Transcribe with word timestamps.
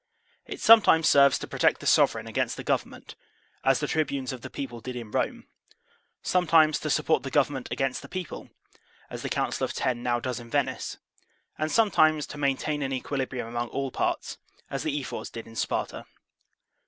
It 0.47 0.59
sometimes 0.59 1.07
serves 1.07 1.37
to 1.37 1.47
protect 1.47 1.79
the 1.79 1.85
sovereign 1.85 2.25
against 2.25 2.57
the 2.57 2.63
government, 2.63 3.13
as 3.63 3.79
the 3.79 3.85
tribunes 3.85 4.33
of 4.33 4.41
the 4.41 4.49
people 4.49 4.81
did 4.81 4.95
in 4.95 5.11
Rome; 5.11 5.45
sometimes 6.23 6.79
to 6.79 6.89
support 6.89 7.21
the 7.21 7.29
government 7.29 7.67
against 7.69 8.01
the 8.01 8.09
people, 8.09 8.49
as 9.11 9.21
the 9.21 9.29
Council 9.29 9.63
of 9.63 9.73
Ten 9.75 10.01
now 10.01 10.19
does 10.19 10.39
in 10.39 10.49
Venice; 10.49 10.97
and 11.55 11.71
some 11.71 11.91
times 11.91 12.25
to 12.25 12.39
maintain 12.39 12.81
an 12.81 12.91
equilibrium 12.91 13.45
among 13.47 13.67
all 13.69 13.91
parts, 13.91 14.39
as 14.71 14.81
the 14.81 14.99
ephors 14.99 15.29
did 15.29 15.45
in 15.45 15.55
Sparta. 15.55 16.07